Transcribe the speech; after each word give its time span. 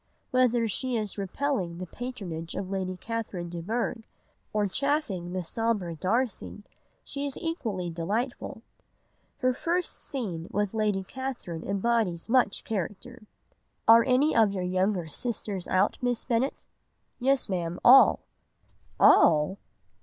Whether 0.31 0.67
she 0.67 0.97
is 0.97 1.19
repelling 1.19 1.77
the 1.77 1.85
patronage 1.85 2.55
of 2.55 2.71
Lady 2.71 2.97
Catherine 2.97 3.49
de 3.49 3.61
Bourgh, 3.61 4.01
or 4.51 4.65
chaffing 4.65 5.31
the 5.33 5.43
sombre 5.43 5.95
Darcy, 5.95 6.63
she 7.03 7.27
is 7.27 7.37
equally 7.37 7.87
delightful. 7.91 8.63
Her 9.41 9.53
first 9.53 9.99
scene 10.03 10.47
with 10.49 10.73
Lady 10.73 11.03
Catherine 11.03 11.63
embodies 11.63 12.29
much 12.29 12.63
character— 12.63 13.27
"'Are 13.87 14.03
any 14.03 14.35
of 14.35 14.51
your 14.51 14.63
younger 14.63 15.07
sisters 15.07 15.67
out, 15.67 15.99
Miss 16.01 16.25
Bennet?' 16.25 16.65
"'Yes, 17.19 17.47
Ma'am, 17.47 17.77
all.' 17.85 18.21
"'All! 18.99 19.59